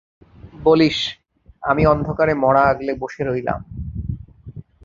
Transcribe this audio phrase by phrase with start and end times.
[0.63, 0.97] বলিস,
[1.63, 3.59] আমি অন্ধকারে মড়া আগলে বসে রইলাম।